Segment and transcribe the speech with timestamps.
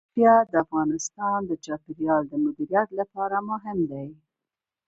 [0.03, 4.07] پکتیا د افغانستان د چاپیریال د مدیریت لپاره مهم دي.